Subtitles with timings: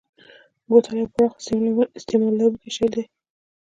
[0.67, 1.31] بوتل یو پراخ
[1.99, 3.03] استعمال لرونکی شی دی.